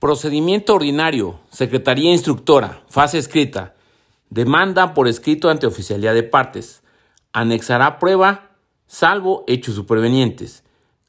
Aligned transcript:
Procedimiento 0.00 0.76
ordinario, 0.76 1.40
Secretaría 1.50 2.10
Instructora, 2.10 2.80
fase 2.88 3.18
escrita. 3.18 3.74
Demanda 4.30 4.94
por 4.94 5.08
escrito 5.08 5.50
ante 5.50 5.66
oficialidad 5.66 6.14
de 6.14 6.22
partes. 6.22 6.82
Anexará 7.34 7.98
prueba, 7.98 8.52
salvo 8.86 9.44
hechos 9.46 9.74
supervenientes. 9.74 10.64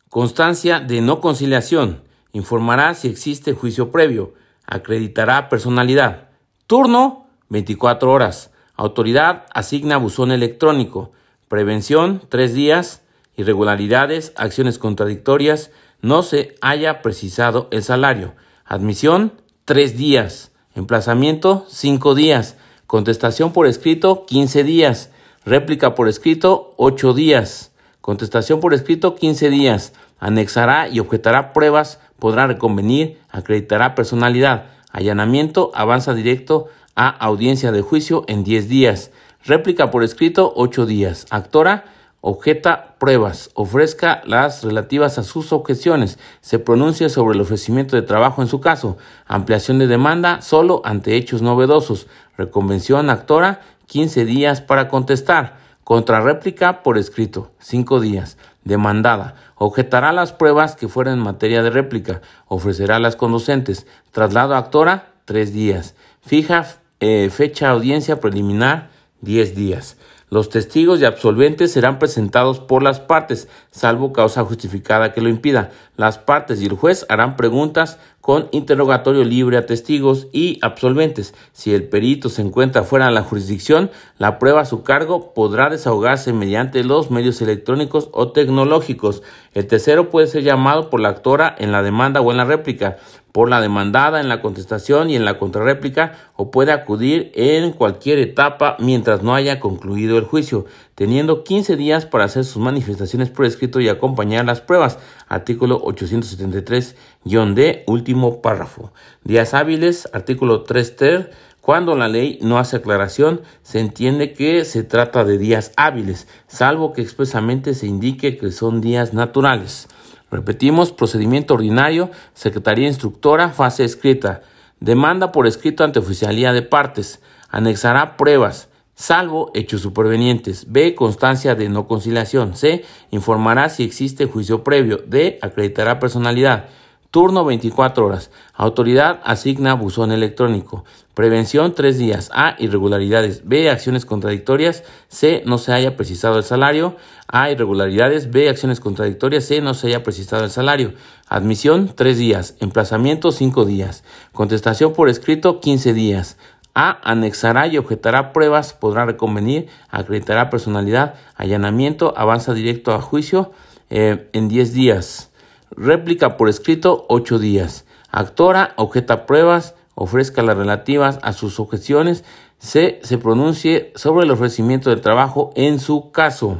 Constancia 0.09 0.81
de 0.81 0.99
no 0.99 1.21
conciliación. 1.21 2.03
Informará 2.33 2.93
si 2.93 3.07
existe 3.07 3.53
juicio 3.53 3.91
previo. 3.91 4.33
Acreditará 4.65 5.47
personalidad. 5.47 6.27
Turno, 6.67 7.27
24 7.47 8.11
horas. 8.11 8.51
Autoridad 8.75 9.45
asigna 9.53 9.95
buzón 9.95 10.33
electrónico. 10.33 11.13
Prevención, 11.47 12.23
3 12.27 12.53
días. 12.53 13.03
Irregularidades, 13.37 14.33
acciones 14.35 14.77
contradictorias. 14.77 15.71
No 16.01 16.23
se 16.23 16.55
haya 16.59 17.01
precisado 17.01 17.69
el 17.71 17.83
salario. 17.83 18.33
Admisión, 18.71 19.33
tres 19.65 19.97
días. 19.97 20.53
Emplazamiento, 20.75 21.65
cinco 21.67 22.15
días. 22.15 22.55
Contestación 22.87 23.51
por 23.51 23.67
escrito, 23.67 24.25
quince 24.25 24.63
días. 24.63 25.09
Réplica 25.43 25.93
por 25.93 26.07
escrito, 26.07 26.73
ocho 26.77 27.13
días. 27.13 27.73
Contestación 27.99 28.61
por 28.61 28.73
escrito, 28.73 29.15
quince 29.15 29.49
días. 29.49 29.91
Anexará 30.21 30.87
y 30.87 31.01
objetará 31.01 31.51
pruebas, 31.51 31.99
podrá 32.17 32.47
reconvenir, 32.47 33.19
acreditará 33.29 33.93
personalidad. 33.93 34.67
Allanamiento, 34.93 35.71
avanza 35.75 36.13
directo 36.13 36.67
a 36.95 37.09
audiencia 37.09 37.73
de 37.73 37.81
juicio 37.81 38.23
en 38.29 38.45
diez 38.45 38.69
días. 38.69 39.11
Réplica 39.43 39.91
por 39.91 40.01
escrito, 40.01 40.53
ocho 40.55 40.85
días. 40.85 41.25
Actora, 41.29 41.83
objeta 42.21 42.95
pruebas, 42.99 43.49
ofrezca 43.55 44.21
las 44.25 44.63
relativas 44.63 45.17
a 45.17 45.23
sus 45.23 45.51
objeciones, 45.51 46.19
se 46.39 46.59
pronuncia 46.59 47.09
sobre 47.09 47.35
el 47.35 47.41
ofrecimiento 47.41 47.95
de 47.95 48.03
trabajo 48.03 48.41
en 48.41 48.47
su 48.47 48.61
caso, 48.61 48.97
ampliación 49.25 49.79
de 49.79 49.87
demanda 49.87 50.41
solo 50.41 50.81
ante 50.85 51.15
hechos 51.15 51.41
novedosos, 51.41 52.07
reconvención 52.37 53.09
actora, 53.09 53.61
15 53.87 54.25
días 54.25 54.61
para 54.61 54.87
contestar, 54.87 55.57
contrarréplica 55.83 56.83
por 56.83 56.97
escrito, 56.97 57.51
5 57.59 57.99
días, 57.99 58.37
demandada, 58.63 59.35
objetará 59.55 60.11
las 60.13 60.31
pruebas 60.31 60.75
que 60.75 60.87
fueran 60.87 61.15
en 61.15 61.23
materia 61.23 61.63
de 61.63 61.71
réplica, 61.71 62.21
ofrecerá 62.47 62.99
las 62.99 63.15
conducentes, 63.15 63.87
traslado 64.11 64.55
actora, 64.55 65.13
3 65.25 65.51
días, 65.53 65.95
fija 66.21 66.67
eh, 67.03 67.31
fecha 67.31 67.71
audiencia 67.71 68.19
preliminar, 68.19 68.91
10 69.21 69.55
días. 69.55 69.97
Los 70.33 70.47
testigos 70.47 71.01
y 71.01 71.03
absolventes 71.03 71.73
serán 71.73 71.99
presentados 71.99 72.61
por 72.61 72.83
las 72.83 73.01
partes, 73.01 73.49
salvo 73.69 74.13
causa 74.13 74.45
justificada 74.45 75.11
que 75.11 75.19
lo 75.19 75.27
impida. 75.27 75.71
Las 75.97 76.19
partes 76.19 76.61
y 76.61 76.67
el 76.67 76.71
juez 76.71 77.05
harán 77.09 77.35
preguntas 77.35 77.99
con 78.21 78.47
interrogatorio 78.51 79.23
libre 79.23 79.57
a 79.57 79.65
testigos 79.65 80.27
y 80.31 80.59
absolventes. 80.61 81.33
Si 81.51 81.73
el 81.73 81.89
perito 81.89 82.29
se 82.29 82.43
encuentra 82.43 82.83
fuera 82.83 83.07
de 83.07 83.11
la 83.11 83.23
jurisdicción, 83.23 83.91
la 84.17 84.39
prueba 84.39 84.61
a 84.61 84.65
su 84.65 84.83
cargo 84.83 85.33
podrá 85.33 85.69
desahogarse 85.69 86.31
mediante 86.31 86.83
los 86.83 87.11
medios 87.11 87.41
electrónicos 87.41 88.09
o 88.13 88.31
tecnológicos. 88.31 89.23
El 89.53 89.67
tercero 89.67 90.09
puede 90.09 90.27
ser 90.27 90.43
llamado 90.43 90.89
por 90.89 90.99
la 90.99 91.09
actora 91.09 91.53
en 91.57 91.71
la 91.71 91.83
demanda 91.83 92.21
o 92.21 92.31
en 92.31 92.37
la 92.37 92.45
réplica 92.45 92.97
por 93.31 93.49
la 93.49 93.61
demandada 93.61 94.19
en 94.19 94.27
la 94.29 94.41
contestación 94.41 95.09
y 95.09 95.15
en 95.15 95.25
la 95.25 95.39
contrarréplica 95.39 96.13
o 96.35 96.51
puede 96.51 96.73
acudir 96.73 97.31
en 97.33 97.71
cualquier 97.71 98.19
etapa 98.19 98.75
mientras 98.79 99.23
no 99.23 99.33
haya 99.33 99.59
concluido 99.59 100.17
el 100.17 100.25
juicio, 100.25 100.65
teniendo 100.95 101.43
15 101.43 101.77
días 101.77 102.05
para 102.05 102.25
hacer 102.25 102.43
sus 102.43 102.61
manifestaciones 102.61 103.29
por 103.29 103.45
escrito 103.45 103.79
y 103.79 103.87
acompañar 103.89 104.45
las 104.45 104.61
pruebas. 104.61 104.99
Artículo 105.27 105.81
873-D, 105.81 107.83
último 107.87 108.10
párrafo. 108.41 108.91
Días 109.23 109.53
hábiles, 109.53 110.09
artículo 110.13 110.63
3 110.63 110.95
ter. 110.95 111.31
Cuando 111.61 111.95
la 111.95 112.07
ley 112.07 112.39
no 112.41 112.57
hace 112.57 112.77
aclaración, 112.77 113.41
se 113.61 113.79
entiende 113.79 114.33
que 114.33 114.65
se 114.65 114.83
trata 114.83 115.23
de 115.23 115.37
días 115.37 115.71
hábiles, 115.77 116.27
salvo 116.47 116.91
que 116.91 117.01
expresamente 117.01 117.75
se 117.75 117.85
indique 117.85 118.37
que 118.37 118.51
son 118.51 118.81
días 118.81 119.13
naturales. 119.13 119.87
Repetimos, 120.31 120.91
procedimiento 120.91 121.53
ordinario, 121.53 122.09
Secretaría 122.33 122.87
Instructora, 122.87 123.49
fase 123.49 123.83
escrita. 123.83 124.41
Demanda 124.79 125.31
por 125.31 125.45
escrito 125.45 125.83
ante 125.83 125.99
oficialía 125.99 126.53
de 126.53 126.63
partes. 126.63 127.21
Anexará 127.49 128.17
pruebas, 128.17 128.69
salvo 128.95 129.51
hechos 129.53 129.81
supervenientes. 129.81 130.71
B. 130.71 130.95
Constancia 130.95 131.53
de 131.53 131.69
no 131.69 131.87
conciliación. 131.87 132.55
C. 132.55 132.85
Informará 133.11 133.69
si 133.69 133.83
existe 133.83 134.25
juicio 134.25 134.63
previo. 134.63 135.03
D. 135.05 135.37
Acreditará 135.41 135.99
personalidad. 135.99 136.69
Turno 137.11 137.43
24 137.43 138.05
horas. 138.05 138.31
Autoridad 138.53 139.19
asigna 139.25 139.73
buzón 139.73 140.13
electrónico. 140.13 140.85
Prevención 141.13 141.75
3 141.75 141.97
días. 141.97 142.29
A. 142.33 142.55
Irregularidades. 142.57 143.41
B. 143.45 143.69
Acciones 143.69 144.05
contradictorias. 144.05 144.85
C. 145.09 145.43
No 145.45 145.57
se 145.57 145.73
haya 145.73 145.97
precisado 145.97 146.37
el 146.37 146.45
salario. 146.45 146.95
A. 147.27 147.51
Irregularidades. 147.51 148.31
B. 148.31 148.47
Acciones 148.47 148.79
contradictorias. 148.79 149.43
C. 149.43 149.59
No 149.59 149.73
se 149.73 149.87
haya 149.87 150.03
precisado 150.03 150.45
el 150.45 150.51
salario. 150.51 150.93
Admisión 151.27 151.91
3 151.93 152.17
días. 152.17 152.55
Emplazamiento 152.61 153.33
5 153.33 153.65
días. 153.65 154.05
Contestación 154.31 154.93
por 154.93 155.09
escrito 155.09 155.59
15 155.59 155.93
días. 155.93 156.37
A. 156.73 156.97
Anexará 157.03 157.67
y 157.67 157.77
objetará 157.77 158.31
pruebas. 158.31 158.71
Podrá 158.71 159.05
reconvenir. 159.05 159.67
Acreditará 159.89 160.49
personalidad. 160.49 161.15
Allanamiento. 161.35 162.13
Avanza 162.15 162.53
directo 162.53 162.93
a 162.93 163.01
juicio 163.01 163.51
eh, 163.89 164.29
en 164.31 164.47
10 164.47 164.71
días. 164.71 165.30
Réplica 165.75 166.37
por 166.37 166.49
escrito, 166.49 167.05
ocho 167.07 167.39
días. 167.39 167.85
Actora, 168.09 168.73
objeta 168.75 169.25
pruebas, 169.25 169.75
ofrezca 169.95 170.41
las 170.41 170.57
relativas 170.57 171.19
a 171.21 171.33
sus 171.33 171.59
objeciones, 171.59 172.23
se, 172.59 172.99
se 173.03 173.17
pronuncie 173.17 173.91
sobre 173.95 174.25
el 174.25 174.31
ofrecimiento 174.31 174.89
del 174.89 175.01
trabajo 175.01 175.51
en 175.55 175.79
su 175.79 176.11
caso. 176.11 176.57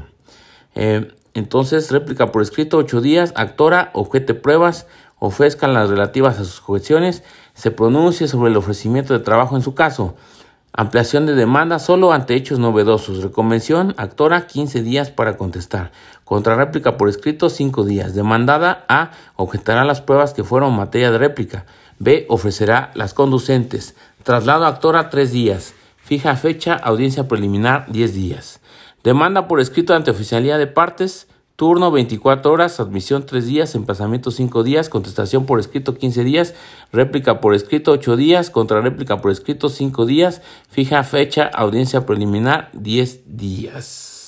Eh, 0.76 1.12
entonces, 1.34 1.92
réplica 1.92 2.32
por 2.32 2.42
escrito, 2.42 2.78
ocho 2.78 3.02
días. 3.02 3.34
Actora, 3.36 3.92
objete 3.94 4.34
pruebas, 4.34 4.88
ofrezca 5.20 5.68
las 5.68 5.90
relativas 5.90 6.40
a 6.40 6.46
sus 6.46 6.62
objeciones, 6.68 7.24
se 7.54 7.72
pronuncie 7.72 8.28
sobre 8.28 8.50
el 8.50 8.58
ofrecimiento 8.58 9.14
de 9.14 9.20
trabajo 9.20 9.56
en 9.56 9.62
su 9.62 9.76
caso. 9.76 10.16
Ampliación 10.74 11.26
de 11.26 11.36
demanda 11.36 11.80
solo 11.80 12.14
ante 12.14 12.34
hechos 12.34 12.58
novedosos. 12.58 13.22
Reconvención, 13.22 13.94
actora, 13.98 14.48
15 14.48 14.82
días 14.82 15.12
para 15.12 15.36
contestar. 15.36 15.92
Contrarréplica 16.24 16.96
por 16.96 17.10
escrito, 17.10 17.50
5 17.50 17.84
días. 17.84 18.16
Demandada 18.16 18.86
A. 18.88 19.12
Objetará 19.36 19.84
las 19.84 20.00
pruebas 20.00 20.34
que 20.34 20.46
fueron 20.46 20.74
materia 20.74 21.12
de 21.12 21.18
réplica. 21.18 21.66
B. 22.00 22.26
Ofrecerá 22.30 22.92
las 22.94 23.14
conducentes. 23.14 23.96
Traslado 24.24 24.66
actora, 24.66 25.10
3 25.10 25.32
días. 25.34 25.74
Fija 25.98 26.38
fecha, 26.38 26.76
audiencia 26.76 27.28
preliminar, 27.28 27.92
10 27.92 28.14
días. 28.14 28.62
Demanda 29.04 29.50
por 29.50 29.60
escrito 29.60 29.94
ante 29.94 30.12
oficialía 30.12 30.58
de 30.58 30.68
partes. 30.68 31.28
Turno 31.56 31.92
24 31.92 32.52
horas, 32.52 32.80
admisión 32.80 33.26
3 33.26 33.46
días, 33.46 33.76
emplazamiento 33.76 34.32
5 34.32 34.64
días, 34.64 34.90
contestación 34.90 35.46
por 35.46 35.60
escrito 35.60 35.96
15 35.96 36.24
días, 36.24 36.56
réplica 36.92 37.40
por 37.40 37.54
escrito 37.54 37.92
8 37.92 38.16
días, 38.16 38.50
contrarréplica 38.50 39.22
por 39.22 39.32
escrito 39.32 39.70
5 39.70 40.06
días, 40.06 40.42
fija 40.70 41.04
fecha, 41.04 41.46
audiencia 41.54 42.06
preliminar 42.06 42.70
10 42.74 43.38
días. 43.38 44.21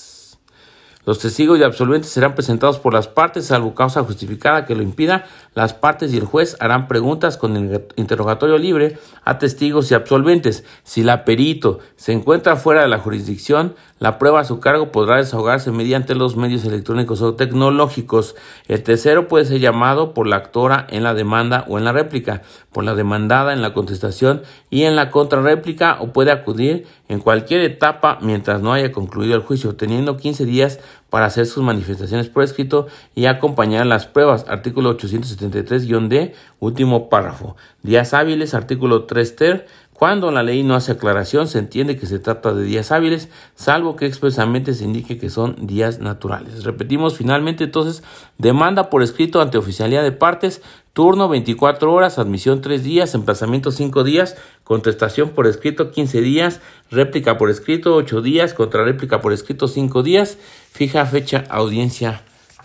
Los 1.05 1.19
testigos 1.19 1.59
y 1.59 1.63
absolventes 1.63 2.11
serán 2.11 2.33
presentados 2.33 2.79
por 2.79 2.93
las 2.93 3.09
partes, 3.09 3.47
salvo 3.47 3.75
causa 3.75 4.03
justificada 4.03 4.65
que 4.65 4.73
lo 4.73 4.81
impida. 4.81 5.25
Las 5.53 5.73
partes 5.73 6.13
y 6.13 6.17
el 6.17 6.23
juez 6.23 6.55
harán 6.61 6.87
preguntas 6.87 7.35
con 7.35 7.57
interrogatorio 7.97 8.57
libre 8.57 8.97
a 9.25 9.37
testigos 9.37 9.91
y 9.91 9.95
absolventes. 9.95 10.63
Si 10.83 11.03
la 11.03 11.25
perito 11.25 11.79
se 11.97 12.13
encuentra 12.13 12.55
fuera 12.55 12.83
de 12.83 12.87
la 12.87 12.99
jurisdicción, 12.99 13.75
la 13.99 14.17
prueba 14.17 14.41
a 14.41 14.43
su 14.45 14.59
cargo 14.59 14.91
podrá 14.91 15.17
desahogarse 15.17 15.71
mediante 15.71 16.15
los 16.15 16.35
medios 16.35 16.65
electrónicos 16.65 17.21
o 17.21 17.35
tecnológicos. 17.35 18.35
El 18.67 18.83
tercero 18.83 19.27
puede 19.27 19.45
ser 19.45 19.59
llamado 19.59 20.13
por 20.13 20.27
la 20.27 20.37
actora 20.37 20.87
en 20.89 21.03
la 21.03 21.13
demanda 21.13 21.65
o 21.67 21.77
en 21.77 21.85
la 21.85 21.91
réplica, 21.91 22.41
por 22.71 22.83
la 22.83 22.95
demandada 22.95 23.53
en 23.53 23.61
la 23.61 23.73
contestación 23.73 24.41
y 24.69 24.83
en 24.83 24.95
la 24.95 25.09
contrarréplica 25.09 25.97
o 25.99 26.11
puede 26.11 26.31
acudir 26.31 26.85
en 27.07 27.19
cualquier 27.19 27.61
etapa 27.61 28.17
mientras 28.21 28.61
no 28.61 28.73
haya 28.73 28.91
concluido 28.91 29.35
el 29.35 29.41
juicio, 29.41 29.75
teniendo 29.75 30.17
15 30.17 30.45
días 30.45 30.79
para 31.09 31.25
hacer 31.25 31.45
sus 31.45 31.63
manifestaciones 31.63 32.27
por 32.27 32.43
escrito 32.43 32.87
y 33.15 33.25
acompañar 33.25 33.85
las 33.85 34.07
pruebas. 34.07 34.45
Artículo 34.47 34.97
873-D, 34.97 36.33
último 36.59 37.09
párrafo. 37.09 37.55
Días 37.83 38.13
hábiles, 38.13 38.53
artículo 38.53 39.05
3 39.05 39.35
ter 39.35 39.67
cuando 39.93 40.31
la 40.31 40.43
ley 40.43 40.63
no 40.63 40.75
hace 40.75 40.91
aclaración, 40.91 41.47
se 41.47 41.59
entiende 41.59 41.97
que 41.97 42.07
se 42.07 42.19
trata 42.19 42.53
de 42.53 42.63
días 42.63 42.91
hábiles, 42.91 43.29
salvo 43.55 43.95
que 43.95 44.05
expresamente 44.05 44.73
se 44.73 44.83
indique 44.83 45.17
que 45.17 45.29
son 45.29 45.67
días 45.67 45.99
naturales. 45.99 46.63
Repetimos 46.63 47.15
finalmente 47.15 47.63
entonces, 47.63 48.03
demanda 48.37 48.89
por 48.89 49.03
escrito 49.03 49.39
ante 49.39 49.57
oficialidad 49.57 50.03
de 50.03 50.11
partes, 50.11 50.61
turno 50.93 51.29
24 51.29 51.93
horas, 51.93 52.19
admisión 52.19 52.61
3 52.61 52.83
días, 52.83 53.13
emplazamiento 53.13 53.71
5 53.71 54.03
días, 54.03 54.35
contestación 54.63 55.29
por 55.29 55.47
escrito 55.47 55.91
15 55.91 56.21
días, 56.21 56.59
réplica 56.89 57.37
por 57.37 57.49
escrito 57.49 57.95
8 57.95 58.21
días, 58.21 58.53
contrarréplica 58.53 59.21
por 59.21 59.31
escrito 59.31 59.67
5 59.67 60.03
días, 60.03 60.37
fija 60.71 61.05
fecha 61.05 61.43
audiencia 61.49 62.23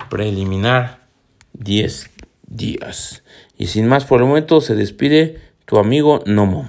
preliminar 0.08 1.06
10 1.52 2.10
días. 2.46 3.22
Y 3.56 3.66
sin 3.66 3.86
más 3.86 4.04
por 4.04 4.20
el 4.20 4.28
momento 4.28 4.60
se 4.60 4.74
despide 4.74 5.40
tu 5.66 5.78
amigo 5.78 6.22
Nomo. 6.24 6.66